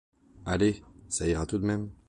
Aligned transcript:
Allez, 0.47 0.81
ça 1.09 1.27
ira 1.27 1.45
tout 1.45 1.59
de 1.59 1.65
même. 1.67 1.91